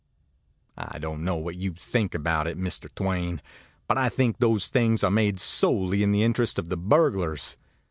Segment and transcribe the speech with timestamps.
[0.79, 2.89] I don't know what you think about it, Mr.
[2.95, 3.39] Twain;
[3.87, 7.55] but I think those things are made solely in the interest of the burglars.